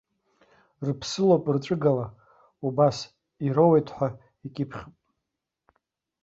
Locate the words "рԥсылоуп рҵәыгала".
0.87-2.07